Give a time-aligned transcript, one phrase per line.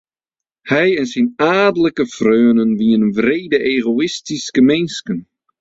[0.71, 1.27] Hy en syn
[1.61, 5.19] aadlike freonen wiene wrede egoïstyske minsken.